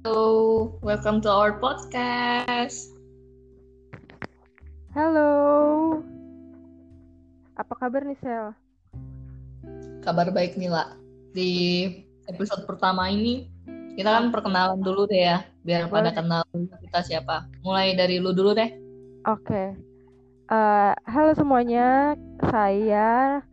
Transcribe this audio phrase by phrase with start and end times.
[0.00, 2.88] Hello, welcome to our podcast.
[4.96, 5.28] Halo.
[7.60, 8.56] Apa kabar nih, Sel?
[10.00, 10.96] Kabar baik nih, La.
[11.36, 11.52] Di
[12.32, 13.52] episode pertama ini,
[14.00, 16.16] kita kan perkenalan dulu deh ya, biar pada Boleh.
[16.16, 16.42] kenal
[16.80, 17.44] kita siapa.
[17.60, 18.72] Mulai dari lu dulu deh.
[19.28, 19.76] Oke.
[20.48, 22.16] Eh, halo semuanya,
[22.48, 23.44] saya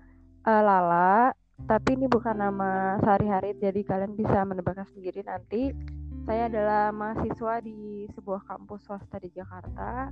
[0.48, 1.36] eh, Lala.
[1.68, 5.76] Tapi ini bukan nama sehari-hari, jadi kalian bisa menebaknya sendiri nanti.
[6.28, 10.12] Saya adalah mahasiswa di sebuah kampus swasta di Jakarta.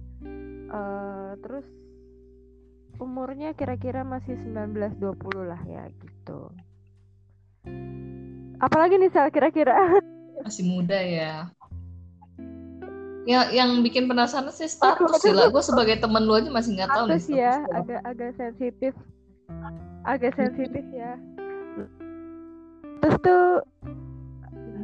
[0.72, 1.68] Eh, terus
[3.04, 6.48] umurnya kira-kira masih 19-20 lah ya gitu.
[8.64, 9.76] Apalagi nih Sel kira-kira?
[10.48, 11.52] Masih muda ya.
[13.26, 15.50] Ya, yang bikin penasaran sih status sih, La.
[15.50, 18.94] Gue sebagai temen lu aja masih nggak tahu nih Status ya, agak agak sensitif.
[20.06, 21.18] Agak sensitif ya.
[23.02, 23.66] Terus tuh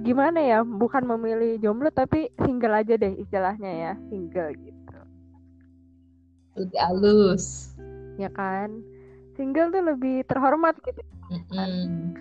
[0.02, 0.60] gimana ya?
[0.66, 5.00] Bukan memilih jomblo tapi single aja deh istilahnya ya, single gitu.
[6.58, 7.74] Lebih halus.
[8.20, 8.84] Ya kan?
[9.40, 11.02] Single tuh lebih terhormat gitu.
[11.32, 12.12] Mm-mm.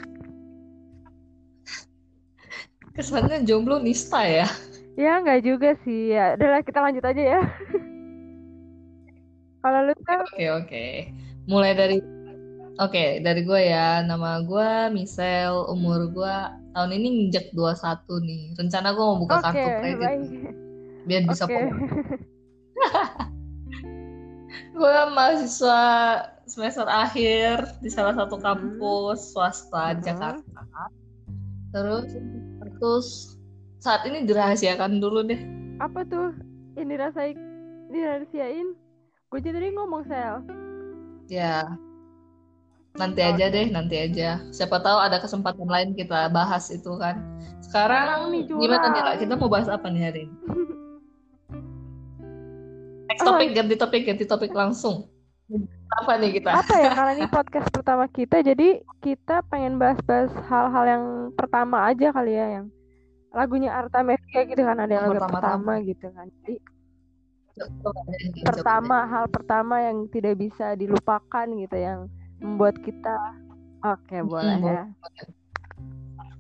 [2.95, 4.47] Kesannya jomblo nista ya.
[4.95, 6.37] Ya nggak juga sih ya.
[6.39, 7.41] Udahlah kita lanjut aja ya.
[9.61, 10.87] Kalau lu Oke, oke.
[11.45, 11.99] Mulai dari
[12.81, 14.01] Oke, dari gue ya.
[14.01, 16.37] Nama gue Michelle, umur gue
[16.73, 17.77] tahun ini nginjek 21
[18.25, 18.43] nih.
[18.57, 20.11] Rencana gue mau buka oke, kartu kredit
[21.01, 21.77] biar bisa pokok.
[24.71, 25.81] Gue mahasiswa
[26.49, 28.43] semester akhir di salah satu Mhm.
[28.43, 30.07] kampus swasta di Mhm.
[30.09, 30.61] Jakarta.
[31.71, 32.05] Terus
[32.81, 33.07] terus
[33.79, 35.37] saat ini dirahasiakan dulu deh.
[35.79, 36.33] Apa tuh?
[36.75, 37.37] Ini rasain,
[37.89, 38.73] dirahasiain.
[39.29, 40.43] Gue jadi ngomong sel.
[41.29, 41.63] Ya,
[42.99, 44.43] nanti aja deh, nanti aja.
[44.51, 47.23] Siapa tahu ada kesempatan lain kita bahas itu kan.
[47.63, 49.19] Sekarang gimana nih, curang.
[49.21, 50.35] Kita mau bahas apa nih hari ini?
[53.11, 55.11] Next Oh, topik, ganti topik, ganti topik langsung.
[55.99, 56.55] Apa nih kita?
[56.55, 61.05] apa ya karena ini podcast pertama kita jadi kita pengen bahas-bahas hal-hal yang
[61.35, 62.67] pertama aja kali ya yang
[63.35, 65.43] lagunya Arta Mevia gitu kan ada yang lagu pertama-tama.
[65.43, 66.55] pertama gitu kan jadi
[68.47, 72.07] pertama hal pertama yang tidak bisa dilupakan gitu yang
[72.41, 73.15] membuat kita
[73.85, 74.83] oke boleh Mm, ya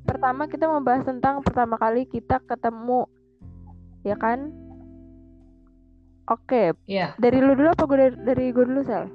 [0.04, 3.06] pertama kita membahas tentang pertama kali kita ketemu
[4.02, 4.50] ya kan
[6.26, 9.06] oke Iya, dari lu dulu apa gue dari, dari gue dulu sel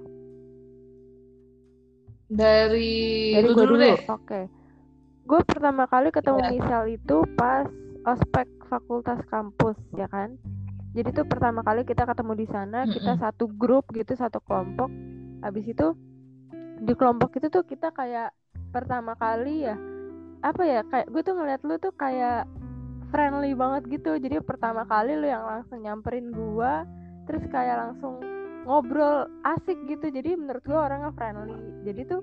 [2.25, 3.96] dari Dari gue dulu dulu.
[4.09, 4.50] Oke.
[5.25, 6.50] Gue pertama kali ketemu Iya.
[6.57, 7.69] Misal itu pas
[8.06, 10.34] ospek fakultas kampus, ya kan?
[10.97, 13.22] Jadi tuh pertama kali kita ketemu di sana, kita Mm-mm.
[13.22, 14.90] satu grup gitu, satu kelompok.
[15.46, 15.94] Habis itu
[16.85, 18.29] di kelompok itu tuh kita kayak
[18.69, 19.75] pertama kali ya
[20.46, 22.46] apa ya kayak gue tuh ngeliat lu tuh kayak
[23.09, 24.18] friendly banget gitu.
[24.22, 26.84] Jadi pertama kali lu yang langsung nyamperin gua,
[27.25, 28.19] terus kayak langsung
[28.68, 30.12] ngobrol asik gitu.
[30.12, 31.57] Jadi menurut gua orangnya friendly.
[31.88, 32.22] Jadi tuh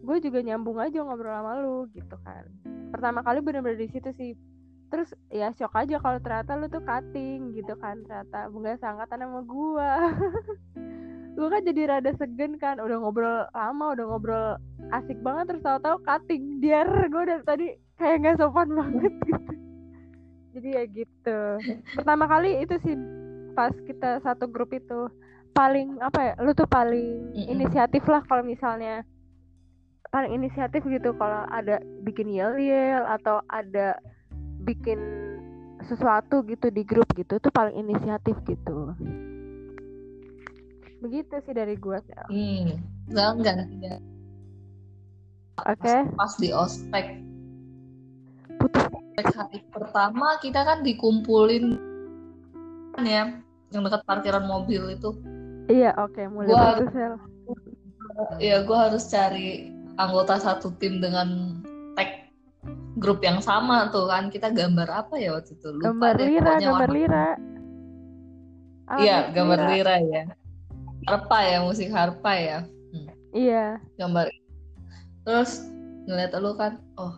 [0.00, 2.44] gue juga nyambung aja ngobrol sama lu gitu kan
[2.88, 4.32] pertama kali bener-bener di situ sih
[4.90, 9.40] terus ya shock aja kalau ternyata lu tuh cutting gitu kan ternyata nggak seangkatan sama
[9.44, 9.92] gua
[11.40, 14.48] gue kan jadi rada segen kan udah ngobrol lama udah ngobrol
[14.92, 19.52] asik banget terus tahu-tahu cutting biar gue dari tadi kayak nggak sopan banget gitu.
[20.50, 21.38] Jadi ya gitu.
[21.96, 22.92] Pertama kali itu sih
[23.56, 25.08] pas kita satu grup itu
[25.56, 29.02] paling apa ya lu tuh paling inisiatif lah kalau misalnya
[30.12, 33.98] paling inisiatif gitu kalau ada bikin yel yel atau ada
[34.62, 34.98] bikin
[35.86, 38.94] sesuatu gitu di grup gitu tuh paling inisiatif gitu
[41.00, 42.26] begitu sih dari gua Sel.
[42.28, 42.76] Hmm,
[43.08, 44.00] enggak, enggak, enggak.
[45.60, 47.06] oke Pas di ospek,
[48.56, 51.76] putus ospek hari pertama kita kan dikumpulin
[52.92, 53.22] kan ya,
[53.68, 55.10] yang dekat parkiran mobil itu.
[55.66, 57.14] iya oke mulai Gua- putus Sel.
[58.36, 61.56] Ya, gue harus cari anggota satu tim dengan
[61.94, 62.28] tag
[62.98, 64.28] grup yang sama tuh kan.
[64.28, 65.68] Kita gambar apa ya waktu itu?
[65.70, 67.26] Lupa gambar deh, lira gambar warna- lira
[68.90, 70.22] Iya, gambar lira ya.
[71.08, 72.58] Harpa ya, musik harpa ya.
[73.30, 74.26] iya Gambar.
[75.24, 75.64] Terus
[76.08, 77.14] ngeliat lu kan, oh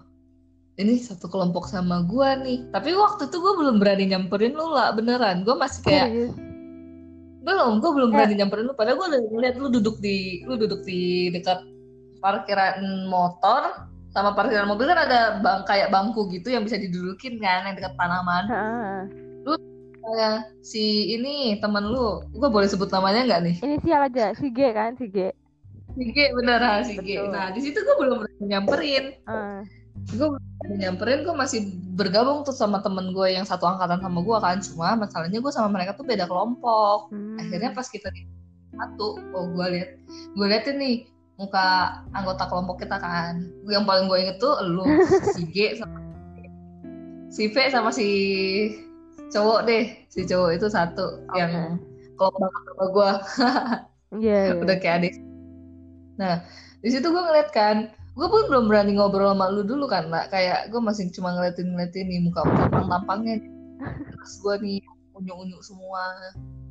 [0.76, 2.69] ini satu kelompok sama gua nih.
[2.73, 5.44] Tapi waktu itu gue belum berani nyamperin lu lah, beneran.
[5.44, 6.32] Gue masih kayak serius
[7.43, 8.14] belum, gue belum Eh.
[8.14, 8.75] berani nyamperin lu.
[8.79, 11.58] Padahal gue udah ngeliat lu duduk di, lu duduk di dekat
[12.23, 12.78] parkiran
[13.11, 17.75] motor sama parkiran mobil kan ada bang kayak bangku gitu yang bisa didudukin kan yang
[17.75, 18.44] dekat tanaman.
[20.02, 23.56] Kayak si ini temen lu, gue boleh sebut namanya nggak nih?
[23.62, 25.31] inisial aja si G kan si G
[25.93, 27.22] Si G bener ah, si G.
[27.28, 29.14] Nah di situ gue belum nyamperin.
[29.14, 29.60] Eh,
[30.16, 30.28] gue
[30.81, 34.96] nyamperin gue masih bergabung tuh sama temen gue yang satu angkatan sama gue kan cuma
[34.96, 37.37] masalahnya gue sama mereka tuh beda kelompok Hmm.
[37.37, 38.25] akhirnya pas kita di
[38.72, 39.90] satu oh gue lihat
[40.32, 40.96] gue liatin nih
[41.37, 44.81] muka anggota kelompok kita kan gue yang paling gue inget tuh lu
[45.37, 46.00] si G sama
[47.28, 48.08] si V sama si
[49.32, 51.40] cowok deh si cowok itu satu Oke.
[51.40, 51.81] yang
[52.20, 53.11] klop banget sama gue
[54.12, 54.61] Iya, iya.
[54.61, 55.14] udah kayak adik.
[56.20, 56.44] Nah
[56.84, 60.29] di situ gue ngeliat kan gue pun belum berani ngobrol sama lu dulu kan lah
[60.29, 63.40] kayak gue masih cuma ngeliatin ngeliatin nih muka tampang tampangnya
[64.12, 64.79] terus gue nih
[65.17, 66.12] unyu unyu semua.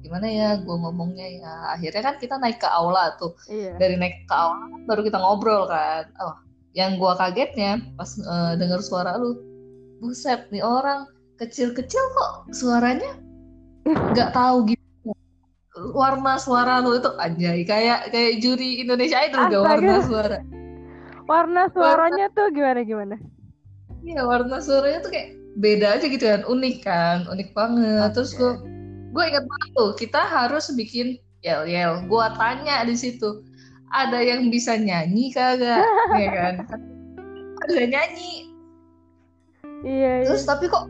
[0.05, 1.53] Gimana ya gue ngomongnya ya?
[1.77, 3.33] Akhirnya kan kita naik ke aula tuh.
[3.49, 3.73] Iya.
[3.81, 6.05] dari naik ke aula baru kita ngobrol kan.
[6.21, 6.37] Oh
[6.71, 9.35] yang gue kagetnya pas eh, dengar suara lu
[9.99, 11.03] buset nih orang
[11.41, 13.17] kecil-kecil kok suaranya
[13.89, 15.09] nggak tahu gitu
[15.97, 20.39] warna suara lu itu anjay kayak kayak juri Indonesia Idol gak warna suara.
[21.25, 23.15] Warna suaranya tuh gimana gimana?
[24.01, 28.13] iya warna suaranya tuh kayak beda aja gitu kan unik kan unik banget.
[28.13, 28.53] Terus gue
[29.11, 33.41] gue ingat banget tuh kita harus bikin yel yel gue tanya di situ
[33.89, 35.81] ada yang bisa nyanyi kagak?
[36.21, 36.55] Ya kan?
[37.65, 38.51] Ada nyanyi.
[39.81, 40.27] Iya, iya.
[40.29, 40.85] terus tapi kok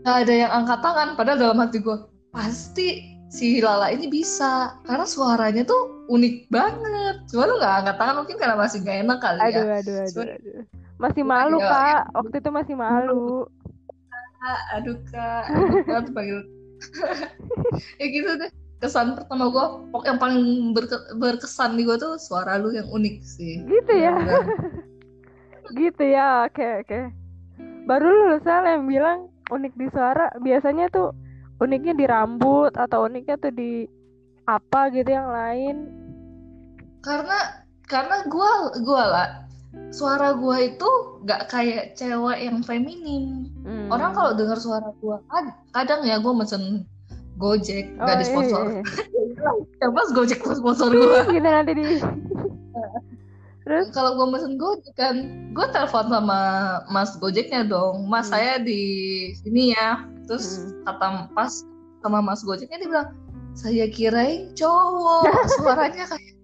[0.00, 1.96] nggak ada yang angkat tangan padahal dalam hati gue
[2.30, 2.88] pasti
[3.28, 8.36] si Lala ini bisa karena suaranya tuh unik banget cuma lu nggak angkat tangan mungkin
[8.36, 10.62] karena masih gak enak kali Aduh, ya aduh, aduh, Cuma- aduh.
[11.00, 11.70] Masih malu, Iya.
[11.70, 12.02] Kak.
[12.12, 13.48] Waktu itu masih malu.
[14.36, 15.44] Kak, aduh kak
[15.86, 16.40] banget panggil
[18.00, 18.50] ya gitu deh
[18.80, 19.64] kesan pertama gue
[20.04, 20.40] yang paling
[20.72, 24.12] berke- berkesan di gue tuh suara lu yang unik sih Gitu ya.
[25.78, 26.44] Gitu ya.
[26.44, 27.00] Oke, oke.
[27.86, 30.30] Baru lu Sal yang bilang unik di suara.
[30.38, 31.10] Biasanya tuh
[31.58, 33.84] uniknya di rambut atau uniknya tuh di
[34.46, 35.76] apa gitu yang lain.
[37.00, 38.50] karena karena gue
[38.84, 39.48] gue lah
[39.88, 40.90] suara gue itu
[41.24, 43.88] nggak kayak cewek yang feminim Hmm.
[43.88, 45.16] orang kalau dengar suara gue
[45.72, 46.84] kadang ya gue mesen
[47.40, 49.50] Gojek Oh, iya, di sponsor iya,
[49.80, 51.24] yang pas Gojek sponsor gue iya.
[51.36, 51.84] gitu nanti di
[53.70, 53.86] Terus?
[53.94, 55.14] kalau gue mesen Gojek kan
[55.54, 56.40] gue telepon sama
[56.90, 58.34] Mas Gojeknya dong Mas Hmm.
[58.34, 58.82] saya di
[59.38, 60.90] sini ya terus Hmm.
[60.90, 61.62] kata pas
[62.02, 63.08] sama Mas Gojeknya dia bilang
[63.52, 66.34] saya kirain cowok suaranya kayak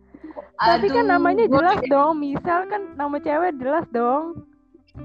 [0.57, 2.17] Tapi kan Aduh, namanya jelas dong.
[2.17, 4.47] Misal kan nama cewek jelas dong.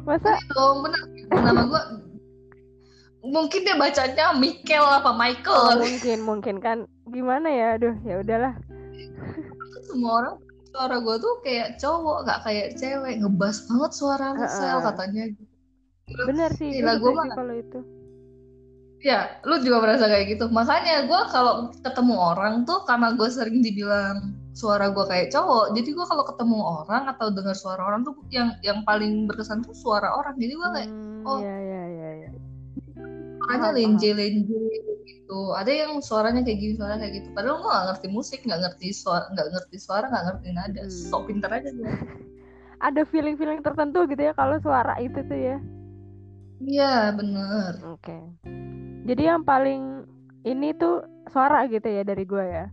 [0.06, 1.02] Masa gitu dong bener
[1.36, 1.82] nama gue
[3.22, 7.68] mungkin dia bacanya Michael apa Oh, Michael mungkin mungkin kan gimana ya?
[7.76, 8.54] Aduh, ya udahlah.
[9.84, 10.36] semua orang
[10.72, 14.54] suara gue tuh kayak cowok nggak kayak cewek ngebas banget suara lu Heeh.
[14.54, 15.24] sel katanya
[16.12, 17.80] Bener sih, Gila, gue mah- kalau itu.
[19.02, 23.60] ya lu juga merasa kayak gitu makanya gue kalau ketemu orang tuh karena gue sering
[23.60, 24.18] dibilang
[24.52, 28.54] suara gue kayak cowok jadi gue kalau ketemu orang atau dengar suara orang tuh yang
[28.62, 31.40] yang paling berkesan tuh suara orang jadi gue kayak Hmm, oh.
[31.40, 32.30] ya ya ya ya.
[33.42, 34.60] suaranya lenje lenje
[35.32, 38.60] gitu ada yang suaranya kayak gini suaranya kayak gitu padahal gue nggak ngerti musik nggak
[38.60, 40.92] ngerti suara nggak ngerti suara nggak ngerti nada Hmm.
[40.92, 41.92] sok pinter aja gue
[42.82, 45.56] Ada feeling-feeling tertentu gitu ya kalau suara itu tuh ya.
[46.60, 48.18] iya bener Oke.
[49.02, 50.04] Jadi yang paling
[50.44, 52.66] ini tuh suara gitu ya dari gue ya.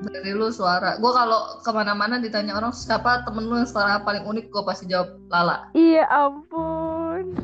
[0.00, 4.22] Dari lu suara gue kalau ke mana-mana ditanya orang siapa temen lu yang suara paling
[4.24, 7.34] unik gue pasti jawab Lala Iya ampun.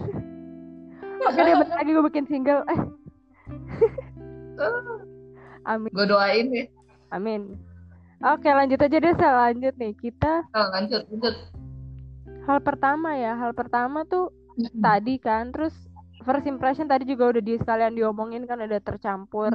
[1.26, 2.62] Oke deh bentar lagi gue bikin single.
[2.64, 2.80] Eh.
[5.70, 5.90] Amin.
[5.90, 6.64] gue doain ya.
[7.10, 7.58] Amin.
[8.18, 9.34] Oke lanjut aja deh Sal.
[9.34, 9.92] lanjut nih.
[9.94, 11.34] Kita Nah, lanjut lanjut.
[12.44, 13.34] hal pertama ya.
[13.34, 14.80] Hal pertama tuh Mm-mm.
[14.80, 15.50] tadi kan.
[15.50, 15.74] Terus
[16.22, 19.52] first impression tadi juga udah di sekalian diomongin kan udah tercampur.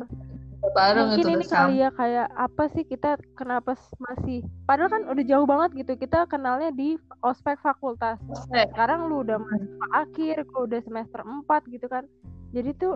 [0.61, 5.23] Bareng mungkin ini udah kali ya kayak apa sih kita kenapa masih padahal kan udah
[5.25, 5.97] jauh banget gitu.
[5.97, 8.21] Kita kenalnya di ospek fakultas.
[8.45, 12.05] Sekarang lu udah masuk akhir gue udah semester 4 gitu kan.
[12.53, 12.93] Jadi tuh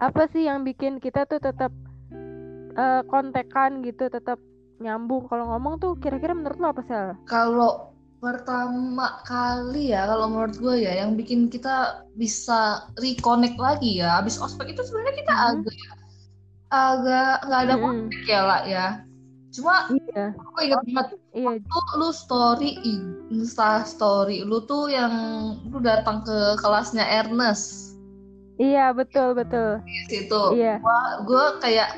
[0.00, 1.70] apa sih yang bikin kita tuh tetap
[2.74, 4.38] eh, kontekan gitu tetap
[4.82, 5.30] nyambung?
[5.30, 7.14] Kalau ngomong tuh kira-kira menurut lo apa sel?
[7.26, 14.16] Kalau pertama kali ya kalau menurut gue ya yang bikin kita bisa reconnect lagi ya
[14.24, 15.44] abis ospek itu sebenarnya kita Mhm.
[15.44, 15.76] agak
[16.72, 17.84] agak nggak ada Mm-mm.
[17.84, 18.86] kontak ya lah ya.
[19.54, 20.32] Cuma iya.
[20.34, 21.52] aku ingat banget iya.
[21.68, 22.70] tuh lu story
[23.30, 25.12] insta story lu tuh yang
[25.68, 27.83] lu datang ke kelasnya Ernest
[28.58, 29.82] iya betul betul.
[29.82, 30.42] Di situ.
[30.54, 30.78] Iya.
[30.80, 31.90] Wah, gue kayak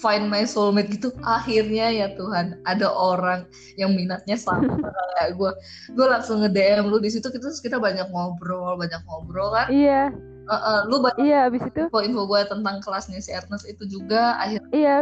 [0.00, 1.12] find my soulmate gitu.
[1.22, 3.44] Akhirnya ya Tuhan ada orang
[3.76, 4.64] yang minatnya sama.
[5.20, 5.50] Kayak gue
[5.92, 6.96] gue langsung nge DM lu.
[6.98, 9.68] Di situ kita kita banyak ngobrol banyak ngobrol kan?
[9.68, 10.08] Iya.
[10.42, 11.86] Eh, eh, lu banyak iya abis itu?
[11.86, 14.96] Info-info gue tentang kelasnya si Ernest itu juga akhirnya iya.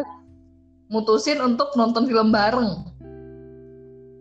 [0.91, 2.91] Mutusin untuk nonton film bareng.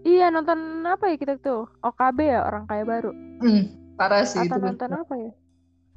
[0.08, 1.68] Iya nonton apa ya kita tuh?
[1.84, 3.12] OKB ya orang kaya baru.
[3.44, 4.66] Hmm, parah sih Atau itu.
[4.72, 5.32] nonton apa ya?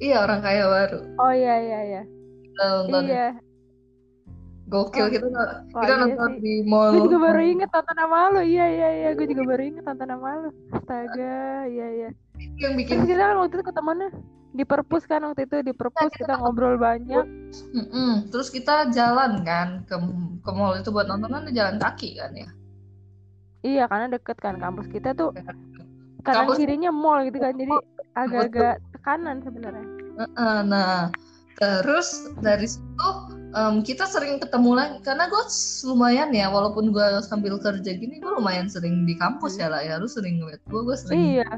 [0.02, 0.99] Iya orang kaya baru.
[1.16, 2.02] Oh iya iya iya.
[2.42, 3.28] Kita nonton Iya.
[4.64, 6.40] gokil Oh, kita Wah kita iya nonton sih.
[6.40, 6.90] di mall.
[6.90, 8.40] Gue juga baru inget tonton nama lo.
[8.40, 9.09] Iya iya iya.
[9.12, 10.50] Gue juga baru inget tonton nama lo.
[10.73, 11.38] Astaga.
[11.66, 12.11] Iya iya.
[12.59, 14.09] yang bikin Terus kita kan waktu itu ketemuannya
[14.52, 17.23] di perpus kan waktu itu di perpus kita kita ngobrol banyak.
[17.71, 18.26] Mm-mm.
[18.28, 19.94] Terus kita jalan kan ke
[20.40, 22.49] ke mall itu buat nonton kan jalan kaki kan ya.
[23.62, 25.30] Iya karena deket kan kampus kita tuh
[26.21, 27.71] kanan Kampus- kirinya mall gitu kan jadi
[28.12, 29.87] agak-agak tekanan sebenarnya.
[30.37, 31.09] Nah,
[31.57, 33.09] terus dari situ
[33.52, 35.42] em, kita sering ketemu lagi karena gue
[35.87, 40.00] lumayan ya walaupun gue sambil kerja gini gue lumayan sering di kampus ya lah ya
[40.00, 41.49] lu sering ngeliat gue gue sering Iya.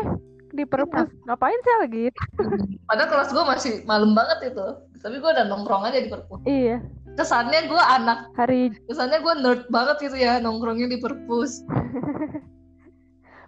[0.00, 0.06] Eh
[0.52, 2.04] di perpus ngapain sih lagi?
[2.88, 4.66] padahal kelas gue masih malam banget itu
[5.00, 6.76] tapi gue udah nongkrong aja di perpus Iya.
[7.16, 11.64] kesannya gue anak Hari kesannya gue nerd banget gitu ya nongkrongnya di perpus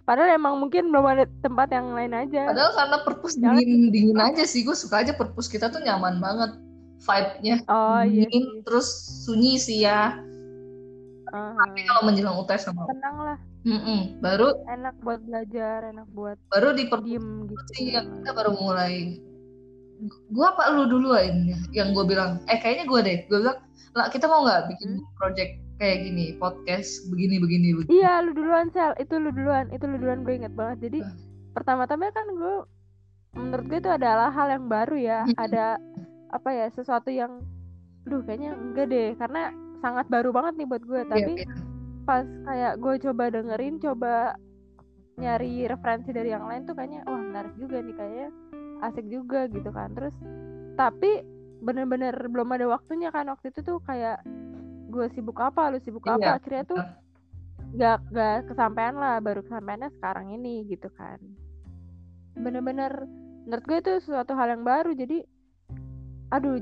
[0.05, 2.45] padahal emang mungkin belum ada tempat yang lain aja.
[2.47, 6.17] padahal karena perpus Jangan- dingin dingin aja sih gue suka aja perpus kita tuh nyaman
[6.17, 6.51] banget
[6.99, 8.23] vibe-nya Oh iya.
[8.23, 8.61] dingin sih.
[8.63, 8.87] terus
[9.21, 10.13] sunyi sih ya
[11.27, 14.21] Ah, tapi kalau menjelang UTS sama tenang lah, Mm-mm.
[14.21, 17.55] baru enak buat belajar, enak buat baru di perpus gitu.
[17.73, 19.19] sih yang kita baru mulai
[20.29, 21.33] gua apa lu dulu ya
[21.73, 23.57] yang gue bilang eh kayaknya gue deh gue bilang
[23.91, 25.07] lah kita mau nggak bikin Hmm?
[25.17, 29.83] project kayak gini podcast begini begini begini Iya, lu duluan sel, itu lu duluan, itu
[29.83, 30.87] lu duluan gue inget banget.
[30.89, 31.15] Jadi Hmm.
[31.51, 32.55] pertama-tama kan gue,
[33.35, 35.75] menurut gue itu adalah hal yang baru ya, ada
[36.31, 37.43] apa ya sesuatu yang,
[38.07, 41.01] duh kayaknya enggak deh, karena sangat baru banget nih buat gue.
[41.03, 41.55] Iya, Tapi iya.
[42.07, 44.13] pas kayak gue coba dengerin, coba
[45.15, 48.27] nyari referensi dari yang lain tuh kayaknya wah menarik juga nih kayaknya
[48.83, 49.91] asik juga gitu kan.
[49.95, 50.15] Terus
[50.75, 51.23] tapi
[51.63, 54.19] bener-bener belum ada waktunya kan waktu itu tuh kayak
[54.95, 56.81] gue sibuk apa, lu sibuk Iya, apa, akhirnya tuh
[57.75, 61.19] gak gak kesampaian lah baru kesampaiannya sekarang ini gitu kan.
[62.39, 63.03] Bener-bener
[63.43, 65.27] menurut gue itu suatu hal yang baru jadi
[66.31, 66.57] aduh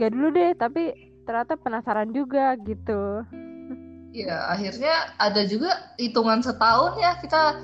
[0.00, 3.22] gak dulu deh tapi ternyata penasaran juga gitu.
[4.14, 7.58] Iya, akhirnya ada juga hitungan setahun ya kita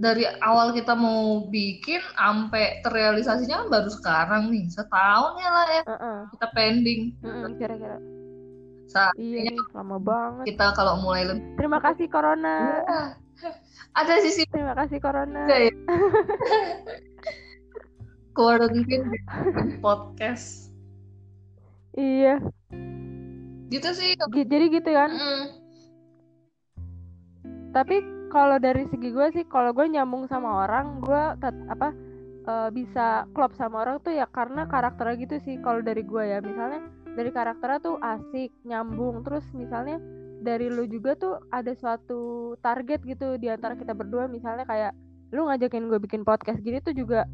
[0.00, 5.82] dari awal kita mau bikin sampai terrealisasinya kan baru sekarang nih setahun ya lah ya.
[5.84, 7.00] Heeh, kita pending.
[7.58, 7.98] Kira-kira
[8.90, 10.50] saat iya lama banget.
[10.50, 12.82] Kita kalau mulai lebih terima kasih corona.
[12.82, 13.00] Iya.
[14.00, 15.46] ada sisi terima kasih corona.
[15.46, 15.70] Juga ya?
[18.36, 19.06] Quarantine
[19.78, 20.74] podcast.
[21.94, 22.42] Iya.
[23.70, 24.18] Gitu sih.
[24.18, 25.10] Jadi gitu kan?
[25.14, 25.46] Mm.
[27.70, 28.02] tapi
[28.34, 31.22] kalau dari segi gue sih kalau gue nyambung sama orang gue
[31.70, 31.94] apa
[32.50, 36.42] eh, bisa klop sama orang tuh ya karena karakternya gitu sih kalau dari gue ya.
[36.42, 36.82] Misalnya
[37.20, 39.20] dari karakternya tuh asik nyambung.
[39.20, 40.00] Terus misalnya
[40.40, 44.24] dari lu juga tuh ada suatu target gitu di antara kita berdua.
[44.24, 44.96] Misalnya kayak
[45.36, 47.28] lu ngajakin gue bikin podcast gini tuh juga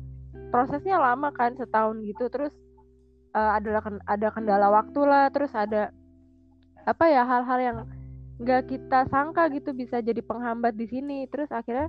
[0.50, 2.26] prosesnya lama kan setahun gitu.
[2.26, 2.50] Terus
[3.38, 5.30] eh, adalah ken- ada kendala waktu lah.
[5.30, 5.94] Terus ada
[6.82, 7.78] apa ya hal-hal yang
[8.36, 11.30] nggak kita sangka gitu bisa jadi penghambat di sini.
[11.30, 11.88] Terus akhirnya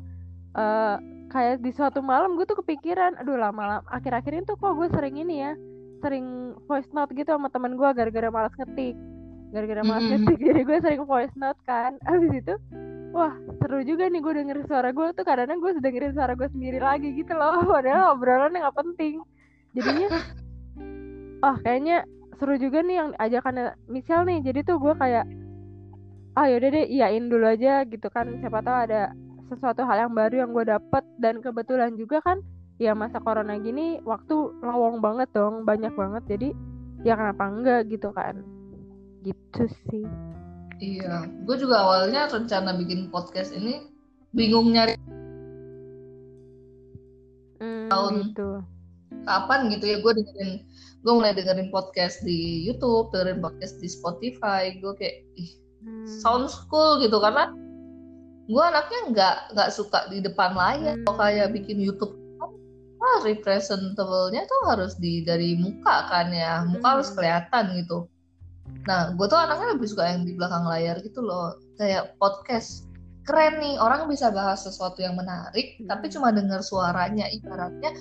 [0.54, 4.88] eh kayak di suatu malam gue tuh kepikiran aduh lama-lama akhir-akhir ini tuh kok gue
[4.96, 5.52] sering ini ya
[6.02, 8.96] sering voice note gitu sama temen gue gara-gara malas ngetik.
[9.52, 10.12] Gara-gara malas Mm-mm.
[10.24, 11.98] ngetik jadi gue sering voice note kan.
[12.06, 12.56] Abis itu
[13.16, 16.80] wah seru juga nih gue dengerin suara gue tuh kadang-kadang gue dengerin suara gue sendiri
[16.82, 17.64] lagi gitu loh.
[17.74, 19.24] Padahal obrolannya nggak penting.
[19.74, 20.10] Jadinya
[21.42, 22.04] oh kayaknya
[22.38, 24.40] seru juga nih yang ajakannya Michelle nih.
[24.46, 25.26] Jadi tuh gue kayak
[26.38, 28.30] ah yaudah deh iyain dulu aja gitu kan.
[28.44, 29.02] Siapa tahu ada
[29.48, 31.04] sesuatu hal yang baru yang gue dapet.
[31.18, 32.44] Dan kebetulan juga kan
[32.78, 36.24] ya masa corona gini waktu lowong banget dong banyak banget.
[36.28, 36.50] Jadi
[37.02, 38.42] ya kenapa enggak gitu kan?
[39.22, 40.06] Gitu sih.
[40.78, 43.90] Iya gue juga awalnya rencana bikin podcast ini
[44.32, 44.94] bingung nyari
[47.58, 48.14] Hmm, Tahun.
[48.30, 48.62] gitu.
[49.24, 50.52] kapan gitu ya gue dengerin
[51.02, 54.78] gue mulai dengerin podcast di YouTube dengerin podcast di Spotify.
[54.78, 57.18] Gue kayak ih Hmm, sounds cool gitu.
[57.18, 57.54] Karena
[58.46, 60.98] gue anaknya nggak nggak suka di depan layar.
[60.98, 61.06] Hmm.
[61.06, 62.17] kalau kayak bikin YouTube
[62.98, 66.66] wah representable-nya tuh harus di dari muka kan ya.
[66.66, 66.94] Muka Hmm.
[66.98, 67.98] harus kelihatan gitu.
[68.84, 71.56] Nah gue tuh anaknya lebih suka yang di belakang layar gitu loh.
[71.78, 72.86] Kayak podcast.
[73.28, 75.88] Keren nih orang bisa bahas sesuatu yang menarik Hmm.
[75.88, 77.28] tapi cuma dengar suaranya.
[77.28, 77.92] Ibaratnya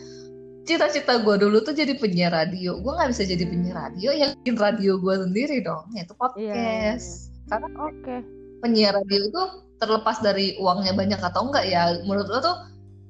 [0.67, 2.79] cita-cita gue dulu tuh jadi penyiar radio.
[2.81, 5.87] Gue nggak bisa jadi penyiar radio yang bikin radio gue sendiri dong.
[5.95, 7.31] Yaitu podcast.
[7.47, 8.17] karena oke.
[8.59, 9.43] penyiar radio itu
[9.79, 12.57] terlepas dari uangnya banyak atau enggak ya menurut lo tuh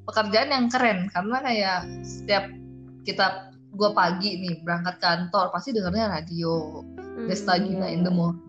[0.07, 1.11] pekerjaan yang keren.
[1.11, 2.45] Karena kayak setiap
[3.03, 6.81] kita gue pagi nih berangkat kantor pasti dengarnya radio
[7.17, 8.45] Hmm, Desta Gina in the morning.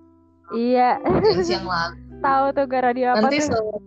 [0.51, 0.99] Iya.
[1.39, 1.95] Siang lalu.
[2.25, 3.55] Tahu tuh gara dia apa nanti tuh?
[3.55, 3.79] sore.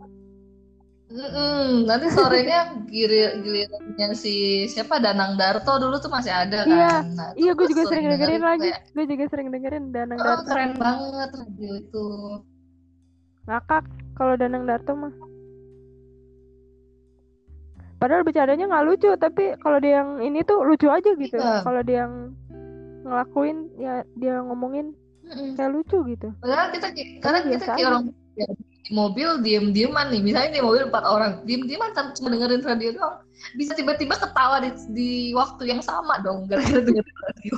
[1.11, 5.03] Mm-mm, nanti sorenya gili- gilirannya si siapa?
[5.03, 6.71] Danang Darto dulu tuh masih ada kan.
[6.71, 8.71] Iya, nah, iya gue juga sering sering dengerin dengerin lagi.
[8.71, 10.47] kayak, gue juga sering dengerin Danang oh, Darto.
[10.47, 12.07] keren banget radio itu.
[13.50, 13.85] Ngakak
[14.15, 15.12] kalau Danang Darto mah
[18.00, 21.37] padahal bercandanya nggak lucu tapi kalau dia yang ini tuh lucu aja gitu.
[21.37, 21.61] Iya.
[21.62, 22.33] kalau dia yang
[23.04, 24.97] ngelakuin ya dia ngomongin
[25.28, 25.54] Mm-mm.
[25.54, 26.28] kayak lucu gitu.
[26.40, 26.88] Padahal kita
[27.21, 28.04] karena kita kayak orang
[28.35, 30.21] ya, di mobil diem-dieman nih.
[30.25, 33.16] Misalnya di mobil empat orang diem-dieman cuma dengerin radio doang.
[33.54, 37.57] Bisa tiba-tiba ketawa di, di waktu yang sama dong gara-gara dengerin radio.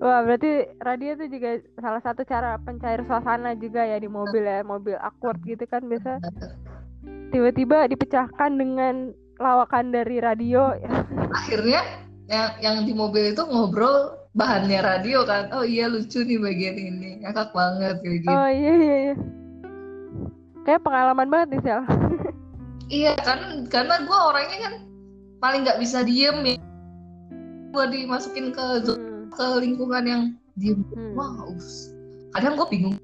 [0.00, 4.64] Wah berarti radio tuh juga salah satu cara pencair suasana juga ya di mobil ya
[4.64, 6.16] mobil awkward gitu kan biasa
[7.30, 10.74] tiba-tiba dipecahkan dengan lawakan dari radio.
[11.32, 11.80] Akhirnya
[12.30, 15.50] yang yang di mobil itu ngobrol bahannya radio kan.
[15.50, 17.10] Oh iya lucu nih bagian ini.
[17.24, 18.30] Ngakak banget kayak gitu.
[18.30, 19.14] Oh iya iya iya.
[20.68, 21.82] Kayak pengalaman banget nih Sel.
[22.90, 24.74] Iya kan karena gue orangnya kan
[25.38, 26.56] paling nggak bisa diem ya.
[27.70, 30.22] Gue dimasukin ke Hmm, ke lingkungan yang
[30.58, 30.82] diem.
[30.90, 31.14] Hmm.
[31.14, 31.94] wah us.
[32.34, 32.94] kadang gue bingung.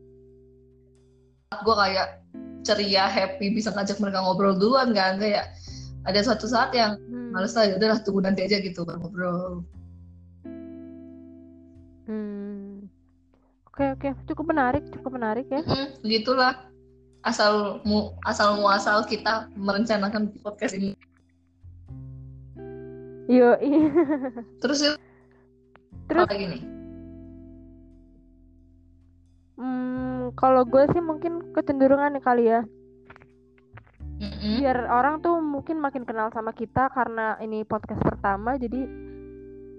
[1.63, 2.19] Gue kayak
[2.67, 5.55] ceria happy bisa ngajak mereka ngobrol duluan kan kayak
[6.03, 7.31] ada suatu saat yang Hmm.
[7.31, 9.63] males lah ya udahlah tunggu nanti aja gitu baru ngobrol.
[12.07, 12.87] Hmm.
[13.71, 14.09] Oke oke.
[14.31, 15.63] Cukup menarik cukup menarik ya.
[15.67, 16.55] Mm, gitulah
[17.27, 20.95] asal mu asal muasal kita merencanakan podcast ini.
[23.27, 23.59] Yo
[24.63, 24.95] terus ya
[26.07, 26.23] Terus?
[26.23, 26.63] Apa lagi nih?
[29.59, 32.61] Hmm, kalau gue sih mungkin kecenderungan nih kali ya.
[34.17, 34.65] Mm-mm.
[34.65, 38.89] Biar orang tuh mungkin makin kenal sama kita karena ini podcast pertama jadi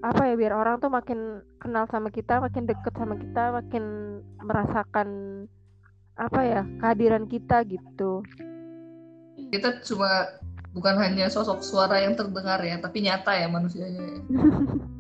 [0.06, 3.84] apa ya biar orang tuh makin kenal sama kita, makin deket sama kita, makin
[4.38, 5.10] merasakan
[6.18, 8.26] apa ya kehadiran kita gitu.
[9.48, 10.42] kita cuma
[10.74, 14.20] bukan hanya sosok suara yang terdengar ya tapi nyata ya manusianya ya.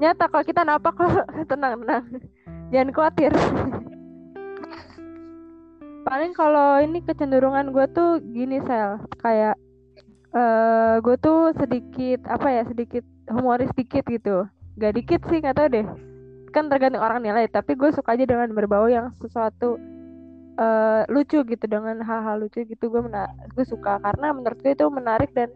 [0.00, 2.04] Nyata kalau kita napak kok tenang tenang.
[2.72, 3.32] Jangan khawatir.
[6.04, 9.56] Paling kalau ini kecenderungan gue tuh gini sel kayak
[10.34, 14.44] eh gue tuh sedikit apa ya sedikit humoris dikit gitu.
[14.76, 15.86] Gak dikit sih nggak tahu deh.
[16.52, 17.48] Kan tergantung orang nilai.
[17.48, 19.80] Tapi gue suka aja dengan berbau yang sesuatu
[20.54, 23.02] eh lucu gitu dengan hal-hal lucu gitu gue
[23.58, 25.50] gue suka karena menurut gue itu menarik dan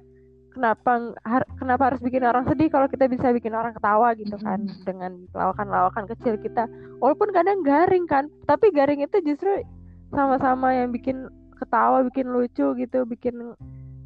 [0.51, 4.59] kenapa har- kenapa harus bikin orang sedih kalau kita bisa bikin orang ketawa gitu kan
[4.59, 4.83] Mhm.
[4.83, 6.67] dengan lawakan-lawakan kecil kita
[6.99, 9.63] walaupun kadang garing kan tapi garing itu justru
[10.13, 13.53] sama-sama yang bikin ketawa bikin lucu gitu bikin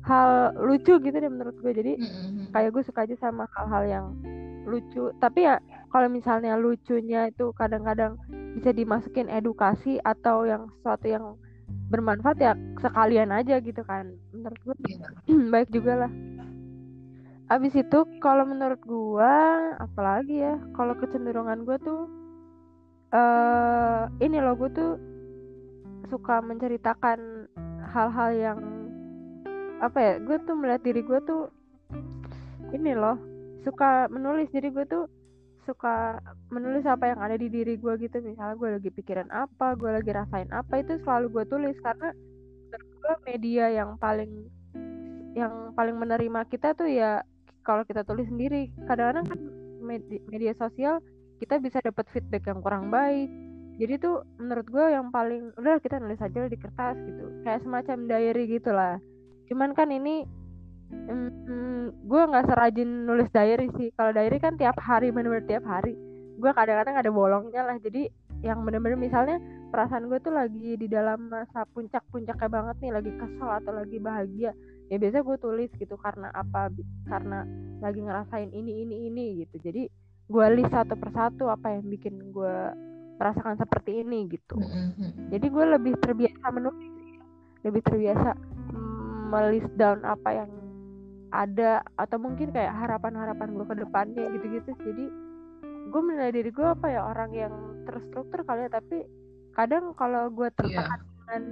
[0.03, 1.73] hal lucu gitu deh menurut gue.
[1.73, 1.93] Jadi
[2.51, 4.07] kayak gue suka aja sama hal-hal yang
[4.67, 5.15] lucu.
[5.23, 5.63] Tapi ya
[5.93, 8.19] kalau misalnya lucunya itu kadang-kadang
[8.59, 11.25] bisa dimasukin edukasi atau yang sesuatu yang
[11.89, 14.11] bermanfaat ya sekalian aja gitu kan.
[14.35, 15.07] Menurut gue Iya.
[15.53, 16.13] baik juga lah.
[17.53, 22.09] Abis itu kalau menurut gua apalagi ya kalau kecenderungan gua tuh
[23.13, 24.97] eh ini loh gua tuh
[26.13, 27.49] suka menceritakan
[27.89, 28.59] hal-hal yang
[29.81, 31.49] apa ya gue tuh melihat diri gue tuh
[32.77, 33.17] ini loh
[33.65, 34.53] suka menulis.
[34.53, 35.05] Jadi gue tuh
[35.65, 36.19] suka
[36.51, 38.21] menulis apa yang ada di diri gue gitu.
[38.21, 41.77] Misalnya gue lagi pikiran apa gue lagi rasain apa itu selalu gue tulis.
[41.81, 42.13] Karena
[42.73, 44.31] gue media yang paling
[45.33, 47.25] yang paling menerima kita tuh ya
[47.65, 48.69] kalau kita tulis sendiri.
[48.85, 49.41] Kadang-kadang kan
[49.81, 51.01] media, media sosial
[51.41, 53.27] kita bisa dapat feedback yang kurang baik
[53.81, 57.25] jadi tuh menurut gue yang paling udah kita nulis aja di kertas gitu.
[57.41, 58.97] Kayak semacam diary gitulah.
[59.49, 60.29] Cuman kan ini
[60.93, 63.89] mm, gue nggak serajin nulis diary sih.
[63.97, 65.97] Kalau diary kan tiap hari bener-bener tiap hari.
[66.37, 67.77] Gue kadang-kadang ada bolongnya lah.
[67.81, 68.13] Jadi
[68.45, 69.41] yang bener-bener misalnya
[69.73, 74.51] perasaan gue tuh lagi di dalam masa puncak-puncaknya banget nih lagi kesel atau lagi bahagia
[74.91, 76.69] ya biasanya gue tulis gitu karena apa?
[77.09, 77.49] Karena
[77.81, 79.57] lagi ngerasain ini ini ini gitu.
[79.65, 79.89] Jadi
[80.29, 82.57] gue list satu persatu apa yang bikin gue
[83.23, 84.59] merasakan seperti ini gitu.
[85.31, 86.91] Jadi gue lebih terbiasa menulis
[87.63, 88.35] lebih terbiasa
[88.75, 90.51] mm, melist down apa yang
[91.33, 95.07] ada atau mungkin kayak harapan-harapan gue ke depannya gitu-gitu jadi
[95.89, 97.55] gue menilai diri gue apa ya orang yang
[97.87, 98.71] terstruktur kali ya.
[98.73, 98.99] Tapi
[99.55, 100.85] kadang kalau gue Iya.
[100.85, 101.43] tertekan dengan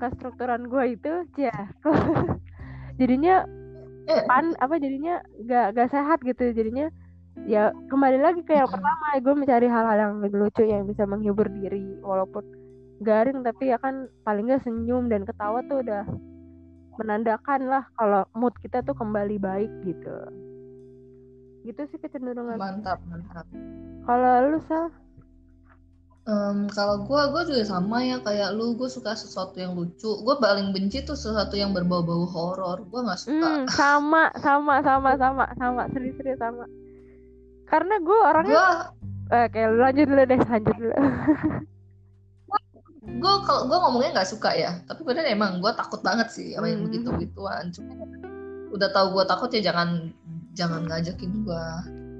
[0.00, 1.54] kestrukturan gue itu ya
[3.00, 3.44] jadinya
[4.02, 6.50] Eh, pan apa jadinya gak gak sehat gitu.
[6.50, 6.90] Jadinya
[7.46, 11.98] ya kembali lagi ke yang pertama gue mencari hal-hal yang lucu yang bisa menghibur diri
[11.98, 12.46] walaupun
[13.02, 16.06] garing tapi ya kan paling gak senyum dan ketawa tuh udah
[17.02, 20.16] menandakan lah kalau mood kita tuh kembali baik gitu
[21.66, 23.46] gitu sih kecenderungan mantap mantap
[24.06, 24.90] kalau lu sal
[26.22, 28.78] Um, kalau gue, gue juga sama ya kayak lu.
[28.78, 30.06] Gue suka sesuatu yang lucu.
[30.22, 32.86] Gue paling benci tuh sesuatu yang berbau-bau horor.
[32.86, 33.42] Gue nggak suka.
[33.42, 36.62] Hmm, sama, sama, sama, sama, sama, serius-serius sama.
[37.72, 38.52] Karena gue orangnya.
[38.52, 38.68] Gue,
[39.32, 40.92] eh, kayak lanjut dulu deh, lanjut dulu.
[43.22, 44.76] gue kalau gue ngomongnya nggak suka ya.
[44.84, 46.92] Tapi bener emang gue takut banget sih sama yang Hmm.
[46.92, 47.72] begitu gituan.
[47.72, 47.96] Cuma
[48.76, 50.12] udah tahu gue takut ya jangan
[50.52, 51.64] jangan ngajakin gue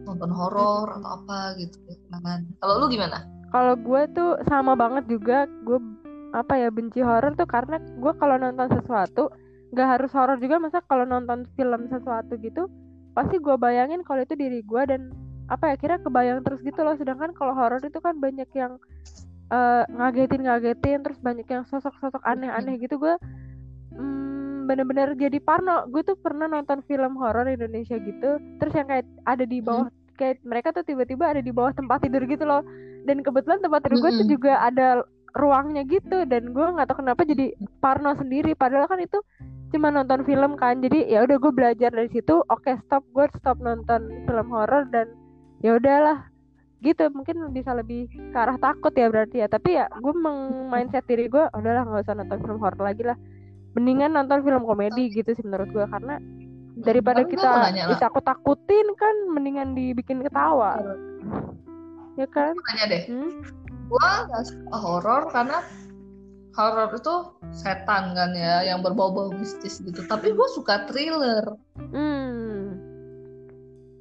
[0.08, 1.76] nonton horor atau apa gitu.
[2.08, 2.48] Jangan.
[2.64, 3.28] Kalau lu gimana?
[3.52, 5.76] Kalau gue tuh sama banget juga, gue
[6.32, 9.28] apa ya benci horor tuh karena gue kalau nonton sesuatu
[9.76, 12.72] nggak harus horor juga, masa kalau nonton film sesuatu gitu
[13.12, 15.12] pasti gue bayangin kalau itu diri gue dan
[15.50, 16.94] apa ya kira kebayang terus gitu loh.
[16.98, 18.78] Sedangkan kalau horor itu kan banyak yang
[19.52, 22.96] eh, ngagetin-ngagetin, terus banyak yang sosok-sosok aneh-aneh gitu.
[23.00, 23.14] Gue
[23.94, 25.86] hmm, bener-bener jadi parno.
[25.90, 30.44] Gue tuh pernah nonton film horor Indonesia gitu, terus yang kayak ada di bawah kayak
[30.46, 32.62] mereka tuh tiba-tiba ada di bawah tempat tidur gitu loh.
[33.02, 35.02] Dan kebetulan tempat tidur gue tuh juga ada
[35.32, 38.54] ruangnya gitu dan gue nggak tahu kenapa jadi parno sendiri.
[38.54, 39.18] Padahal kan itu
[39.72, 40.78] cuma nonton film kan.
[40.84, 42.44] Jadi ya udah gue belajar dari situ.
[42.52, 43.02] Oke stop.
[43.10, 45.10] Gue stop nonton film horor dan
[45.62, 46.28] ya udahlah
[46.82, 50.14] gitu mungkin bisa lebih ke arah takut ya berarti ya tapi ya gue
[50.66, 53.14] mindset diri gue udahlah nggak usah nonton film horor lagi lah
[53.78, 56.18] mendingan nonton film komedi gitu sih menurut gue karena
[56.82, 57.70] daripada kita lah.
[57.94, 60.82] ditakut-takutin kan mendingan dibikin ketawa
[62.18, 63.02] ya kan Tanya deh.
[63.06, 63.30] hmm?
[63.86, 65.58] gue gak suka horor karena
[66.58, 67.14] horor itu
[67.54, 71.44] setan kan ya yang berbau-bau mistis gitu tapi gue suka thriller.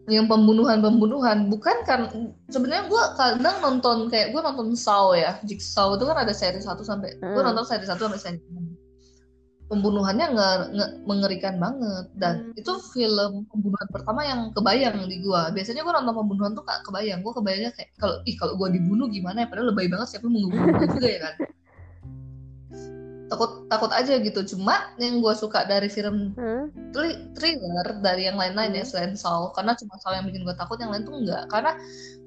[0.09, 1.45] Yang pembunuhan-pembunuhan.
[1.45, 2.09] Bukan kan
[2.47, 6.81] sebenarnya gue kadang nonton kayak gue nonton Saw ya Jigsaw itu kan ada seri 1
[6.81, 7.45] sampai gue Hmm.
[7.45, 8.73] nonton seri 1 sampai seri 6
[9.67, 12.05] pembunuhannya nggak nge- mengerikan banget.
[12.13, 12.59] Dan Hmm.
[12.59, 17.21] itu film pembunuhan pertama yang kebayang di gue biasanya gue nonton pembunuhan tuh gak kebayang.
[17.21, 19.47] Gue kebayangnya kayak kalau ih kalau gue dibunuh gimana ya?
[19.47, 21.35] Padahal lebay banget siapa yang mau ngebunuh gue juga ya kan
[23.31, 24.43] takut takut aja gitu.
[24.43, 26.67] Cuma yang gue suka dari film Hmm?
[26.91, 28.91] thri- thriller dari yang lain-lain ya Hmm.
[28.91, 31.47] selain Saw karena cuma Saw yang bikin gue takut yang lain tuh enggak.
[31.47, 31.71] Karena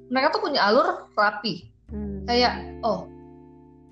[0.09, 1.69] mereka tuh punya alur rapi.
[1.85, 2.25] Hmm.
[2.25, 3.05] kayak oh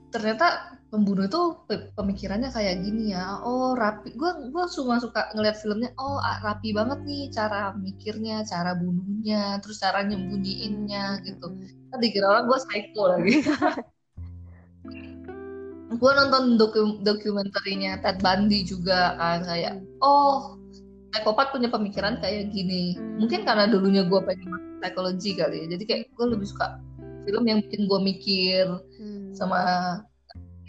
[0.09, 3.37] ternyata pembunuh itu pe- pemikirannya kayak gini ya.
[3.41, 4.13] Oh rapi.
[4.17, 9.61] Gue gue cuma suka ngeliat filmnya oh ah, rapi banget nih cara mikirnya cara bunuhnya
[9.61, 11.53] terus cara nyembunyiinnya gitu.
[11.93, 13.33] Kan dikira orang gue psycho lagi
[15.97, 20.57] gue nonton doku- dokumenterinya Ted Bundy juga kan kayak oh
[21.13, 22.97] psikopat punya pemikiran kayak gini.
[23.21, 26.75] Mungkin karena dulunya gue pengen masuk psikologi kali ya jadi kayak gue lebih suka
[27.23, 28.65] film yang bikin gue mikir
[28.99, 29.31] Hmm.
[29.31, 29.59] sama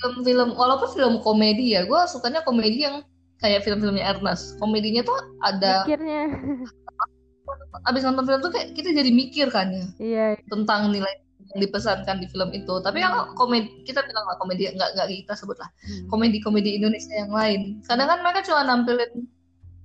[0.03, 3.03] film-film walaupun film komedi ya gue sukanya komedi yang
[3.39, 4.57] kayak film-filmnya Ernest.
[4.63, 6.31] Komedinya tuh ada mikirnya.
[7.91, 10.27] Abis nonton film tuh kayak kita jadi mikir kan ya iya.
[10.49, 11.11] tentang nilai
[11.55, 15.55] dipesankan di film itu tapi kalau komedi kita bilang lah komedi nggak nggak kita sebut
[15.57, 16.11] lah Hmm.
[16.11, 19.13] komedi-komedi Indonesia yang lain kadang kan mereka cuma nampilin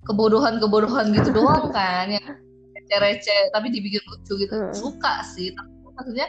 [0.03, 2.25] kebodohan-kebodohan gitu doang kan yang
[2.73, 4.73] receh-receh tapi dibikin lucu gitu Hmm.
[4.73, 6.27] suka sih tapi maksudnya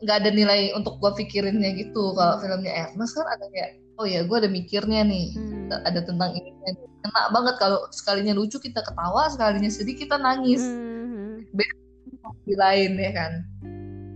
[0.00, 4.24] nggak ada nilai untuk gua pikirinnya gitu kalau filmnya Ernest kan ada kayak oh ya
[4.24, 5.68] gua ada mikirnya nih Hmm.
[5.84, 6.56] ada tentang ini
[7.04, 11.44] enak banget kalau sekalinya lucu kita ketawa sekalinya sedih kita nangis Hmm.
[12.48, 13.32] di lain ya kan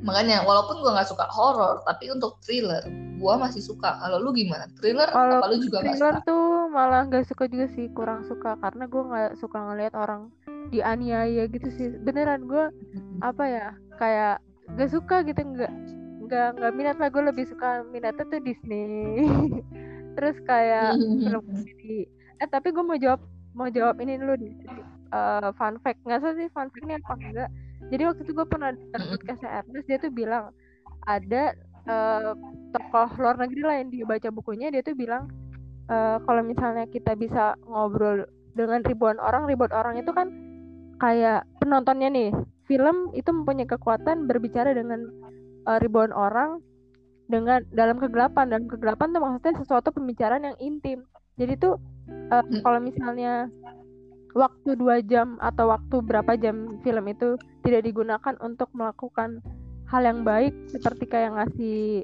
[0.04, 2.84] makanya walaupun gua nggak suka horor tapi untuk thriller
[3.18, 3.96] gua masih suka.
[4.04, 4.68] Kalau lu gimana?
[4.76, 6.28] Thriller Kalau lu juga nggak thriller suka?
[6.28, 8.60] tuh malah nggak suka juga sih kurang suka.
[8.60, 10.28] Karena gue nggak suka ngelihat orang
[10.68, 11.88] dianiaya gitu sih.
[12.04, 12.68] Beneran gue
[13.24, 14.44] apa ya kayak
[14.76, 15.40] gak suka gitu.
[15.40, 15.72] Nggak
[16.28, 17.08] nggak nggak minat lah.
[17.08, 19.24] Gue lebih suka minatnya tuh Disney.
[20.20, 22.06] Terus kayak film komedi
[22.42, 23.22] eh tapi gue mau jawab
[23.54, 24.54] mau jawab ini dulu nih.
[25.14, 26.02] Eh, fun fact.
[26.04, 27.50] Nggak sih fun fact ini apa enggak
[27.92, 29.10] jadi waktu itu gue pernah Mm-mm.
[29.16, 30.52] podcastnya Ernest dia tuh bilang
[31.04, 31.52] ada
[31.84, 32.32] eh,
[32.72, 35.28] tokoh luar negeri lah yang dia baca bukunya dia tuh bilang
[35.88, 40.30] eh, kalau misalnya kita bisa ngobrol dengan ribuan orang ribuan orang itu kan
[41.02, 42.30] kayak penontonnya nih
[42.64, 45.10] film itu mempunyai kekuatan berbicara dengan
[45.68, 46.62] eh, ribuan orang
[47.28, 51.04] dengan dalam kegelapan dalam kegelapan tuh maksudnya sesuatu pembicaraan yang intim
[51.40, 52.60] jadi tuh Hmm.
[52.60, 53.48] kalau misalnya
[54.34, 59.38] waktu dua jam atau waktu berapa jam film itu tidak digunakan untuk melakukan
[59.88, 62.02] hal yang baik seperti kayak ngasih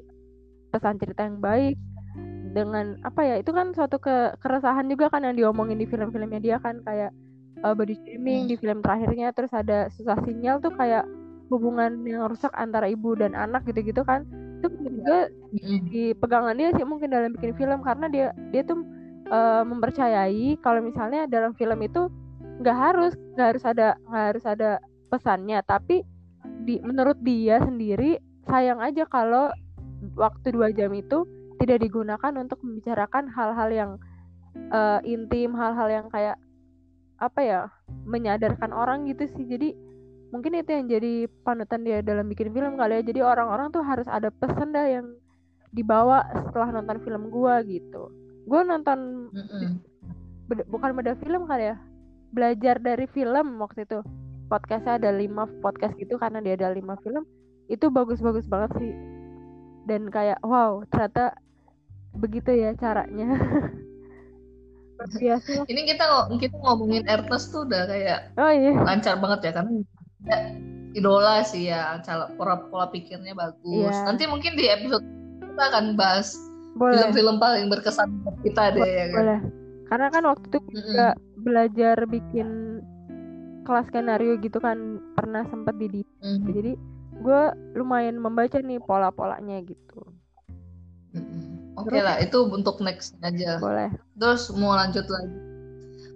[0.71, 1.75] pesan cerita yang baik
[2.51, 6.57] dengan apa ya itu kan suatu ke keresahan juga kan yang diomongin di film-filmnya dia
[6.59, 7.11] kan kayak
[7.63, 11.07] uh, body shaming di film terakhirnya terus ada susah sinyal tuh kayak
[11.51, 14.23] hubungan yang rusak antara ibu dan anak gitu-gitu kan.
[14.63, 18.79] Itu juga di pegangan dia sih mungkin dalam bikin film karena dia dia tuh
[19.31, 22.11] uh, mempercayai kalau misalnya dalam film itu
[22.61, 24.69] nggak harus nggak harus ada nggak harus ada
[25.09, 26.05] pesannya tapi
[26.61, 29.49] di menurut dia sendiri sayang aja kalau
[30.13, 31.25] waktu dua jam itu
[31.57, 33.91] tidak digunakan untuk membicarakan hal-hal yang
[34.73, 36.37] uh, intim hal-hal yang kayak
[37.21, 37.61] apa ya
[38.09, 39.45] menyadarkan orang gitu sih.
[39.45, 39.77] Jadi
[40.33, 43.03] mungkin itu yang jadi panutan dia dalam bikin film kali ya.
[43.05, 45.05] Jadi orang-orang tuh harus ada pesan dah yang
[45.69, 48.09] dibawa setelah nonton film gua gitu
[48.47, 49.71] gua nonton mm -mm.
[50.67, 51.77] bukan beda film kali ya
[52.31, 53.99] belajar dari film waktu itu
[54.51, 57.23] podcastnya ada lima podcast gitu karena dia ada lima film
[57.71, 58.93] itu bagus-bagus banget sih
[59.87, 61.35] dan kayak wow ternyata
[62.15, 63.31] begitu ya caranya
[65.01, 68.71] biasa ini kita kita ngomongin Ernest tuh udah kayak oh, iya.
[68.85, 69.71] lancar banget ya karena
[70.29, 70.37] ya,
[70.93, 74.05] idola sih ya cara pola pola pikirnya bagus yeah.
[74.05, 75.01] nanti mungkin di episode
[75.41, 76.37] kita akan bahas
[76.75, 79.39] film-film paling berkesan buat kita deh ya kan boleh
[79.91, 81.13] karena kan waktu itu mm -hmm.
[81.43, 82.47] belajar bikin
[83.67, 86.39] kelas skenario gitu kan pernah sempat di mm -hmm.
[86.55, 86.73] jadi
[87.21, 87.41] gue
[87.77, 89.99] lumayan membaca nih pola-polanya gitu
[91.11, 91.51] mm -hmm.
[91.79, 93.55] Oke okay lah, itu untuk next aja.
[93.57, 93.87] Boleh.
[94.19, 95.39] Terus mau lanjut lagi.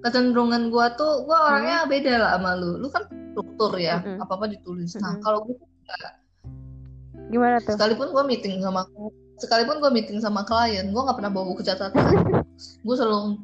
[0.03, 1.91] Kecenderungan gua tuh, gua orangnya hmm.
[1.95, 2.71] beda lah sama lu.
[2.83, 4.19] Lu kan struktur ya, hmm.
[4.19, 4.93] apa-apa ditulis.
[4.99, 5.01] Hmm.
[5.07, 6.13] Nah, kalau gua enggak.
[7.31, 7.79] Gimana tuh?
[7.79, 8.83] Sekalipun gua meeting sama
[9.41, 12.43] sekalipun gua meeting sama klien, gua nggak pernah bawa buku catatan.
[12.85, 13.43] gua selalu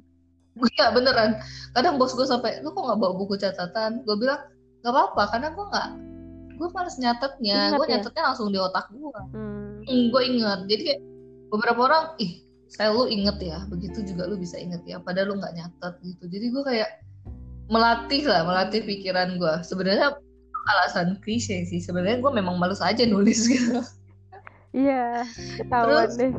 [0.76, 1.40] Iya beneran.
[1.72, 4.04] Kadang bos gue sampai, lu kok nggak bawa buku catatan?
[4.04, 4.52] Gue bilang
[4.84, 5.90] nggak apa-apa, karena gue nggak,
[6.60, 7.60] gue males nyatetnya.
[7.80, 7.92] Gue ya?
[7.96, 9.20] nyatetnya langsung di otak gue.
[9.32, 9.80] Hmm.
[9.88, 10.60] hmm gue inget.
[10.68, 11.02] Jadi kayak
[11.52, 15.44] beberapa orang ih saya lu inget ya begitu juga lu bisa inget ya padahal lu
[15.44, 16.90] nggak nyatet gitu jadi gue kayak
[17.68, 20.16] melatih lah melatih pikiran gue sebenarnya
[20.72, 23.84] alasan klise sih sebenarnya gue memang males aja nulis gitu
[24.72, 25.28] iya
[25.60, 26.34] ketahuan Terus, deh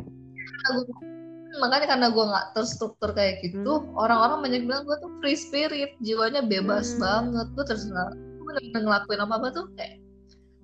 [1.61, 3.93] makanya karena gue nggak terstruktur kayak gitu hmm.
[3.99, 7.01] orang-orang banyak bilang gue tuh free spirit jiwanya bebas hmm.
[7.05, 10.01] banget gue terserah gue bener-bener ngelakuin apa apa tuh kayak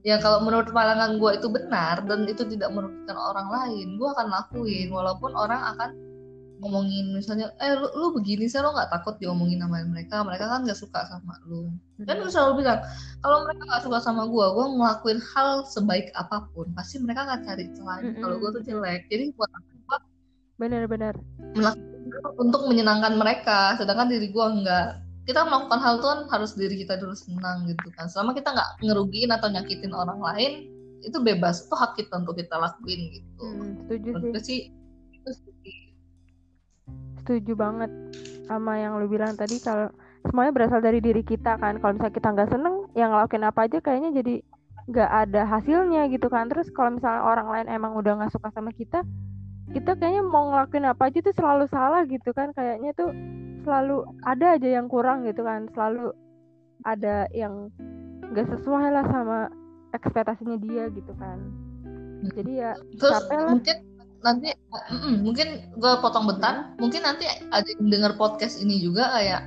[0.07, 4.26] ya kalau menurut pandangan gue itu benar dan itu tidak merugikan orang lain gue akan
[4.33, 5.90] lakuin walaupun orang akan
[6.59, 10.66] ngomongin misalnya eh lu, lu begini sih lo nggak takut diomongin sama mereka mereka kan
[10.66, 11.71] nggak suka sama lu.
[12.03, 12.81] Dan gue selalu bilang
[13.23, 17.42] kalau mereka nggak suka sama gue gue ngelakuin hal sebaik apa pun pasti mereka akan
[17.47, 18.23] cari celah mm -hmm.
[18.23, 19.97] kalau gue tuh jelek jadi buat apa
[20.59, 21.14] benar-benar
[22.38, 26.97] untuk menyenangkan mereka sedangkan diri gue enggak kita melakukan hal itu kan harus diri kita
[26.97, 28.09] dulu senang gitu kan.
[28.09, 30.53] Selama kita nggak ngerugiin atau nyakitin orang lain
[31.05, 33.44] itu bebas itu hak kita untuk kita lakuin gitu.
[33.44, 34.73] Hmm, setuju sih.
[37.29, 37.93] Setuju banget
[38.49, 39.93] sama yang lu bilang tadi kalau
[40.25, 41.77] semuanya berasal dari diri kita kan.
[41.77, 44.35] Kalau misalnya kita nggak seneng yang ngelakuin apa aja kayaknya jadi
[44.88, 46.49] nggak ada hasilnya gitu kan.
[46.49, 49.05] Terus kalau misalnya orang lain emang udah nggak suka sama kita
[49.69, 52.57] kita kayaknya mau ngelakuin apa aja tuh selalu salah gitu kan.
[52.57, 53.12] Kayaknya tuh
[53.69, 55.69] selalu ada aja yang kurang gitu kan.
[55.77, 56.17] Selalu
[56.88, 57.69] ada yang
[58.33, 59.53] nggak sesuai lah sama
[59.93, 61.37] ekspektasinya dia gitu kan.
[62.33, 63.88] Jadi ya terus mungkin
[64.22, 64.50] nanti
[64.90, 66.83] mm, mungkin gue potong bentar hmm.
[66.83, 69.42] mungkin nanti ada yang dengar podcast ini juga kayak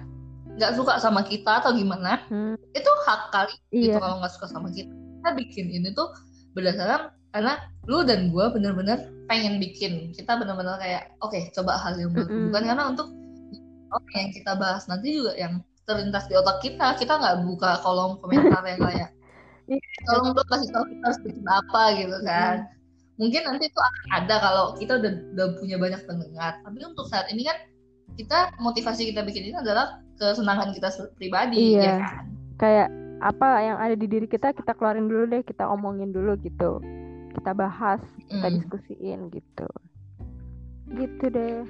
[0.56, 2.56] nggak suka sama kita atau gimana hmm.
[2.76, 3.84] itu hak kali gitu iya.
[3.96, 6.10] gitu kalau nggak suka sama kita kita bikin ini tuh
[6.56, 7.54] berdasarkan karena
[7.88, 12.28] lu dan gue bener-bener pengen bikin kita bener-bener kayak oke okay, coba hal yang baru
[12.28, 12.46] mm -hmm.
[12.52, 13.08] bukan karena untuk
[13.92, 15.54] oke yang kita bahas nanti juga yang
[15.88, 19.10] terlintas di otak kita kita nggak buka kolom komentar yang kayak
[20.08, 22.81] tolong dong kasih tahu kita harus bikin apa gitu kan hmm.
[23.20, 26.62] Mungkin nanti itu akan ada kalau kita udah udah punya banyak pendengar.
[26.64, 27.58] Tapi untuk saat ini kan
[28.16, 31.82] kita motivasi kita bikin ini adalah kesenangan kita pribadi iya.
[31.82, 32.26] ya kan?
[32.60, 32.90] Kayak
[33.22, 36.80] apa yang ada di diri kita kita keluarin dulu deh kita omongin dulu gitu.
[37.32, 38.56] Kita bahas kita hmm.
[38.62, 39.68] diskusiin gitu.
[40.92, 41.64] Gitu deh.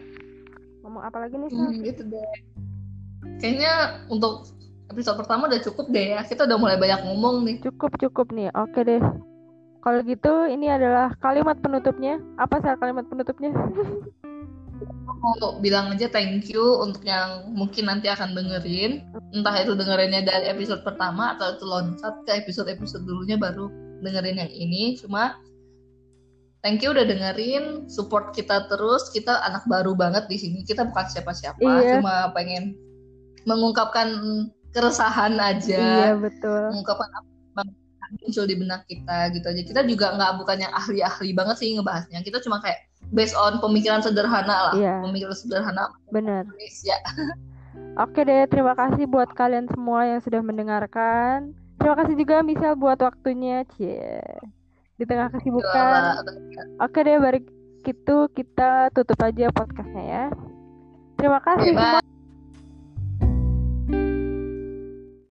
[0.82, 2.34] Ngomong apa lagi nih hmm, gitu deh.
[3.38, 4.50] Kayaknya untuk
[4.90, 6.22] episode pertama udah cukup deh ya.
[6.26, 7.58] Kita udah mulai banyak ngomong nih.
[7.62, 8.50] Cukup cukup nih.
[8.58, 9.02] Oke deh
[9.82, 12.22] kalau gitu ini adalah kalimat penutupnya.
[12.38, 13.50] Apa sih kalimat penutupnya?
[15.22, 19.06] Mau bilang aja thank you untuk yang mungkin nanti akan dengerin.
[19.34, 23.70] Entah itu dengerinnya dari episode pertama atau itu loncat ke episode-episode dulunya baru
[24.06, 24.98] dengerin yang ini.
[25.02, 25.38] Cuma
[26.62, 29.10] thank you udah dengerin support kita terus.
[29.10, 30.62] Kita anak baru banget di sini.
[30.62, 31.98] Kita bukan siapa-siapa iya.
[31.98, 32.78] cuma pengen
[33.50, 34.14] mengungkapkan
[34.74, 35.78] keresahan aja.
[35.78, 36.70] Iya betul.
[36.70, 37.31] Mengungkapkan apa
[38.20, 42.20] muncul di benak kita gitu aja kita juga nggak bukan yang ahli-ahli banget sih ngebahasnya
[42.26, 42.84] kita cuma kayak
[43.16, 45.00] based on pemikiran sederhana lah iya.
[45.00, 46.44] pemikiran sederhana benar
[46.84, 47.00] ya
[48.00, 51.52] Oke deh, terima kasih buat kalian semua yang sudah mendengarkan.
[51.76, 54.24] Terima kasih juga misal buat waktunya, cie
[54.96, 56.24] di tengah kesibukan.
[56.80, 57.44] Oke deh, balik
[57.84, 60.26] itu kita tutup aja podcastnya ya.
[61.20, 61.76] Terima kasih.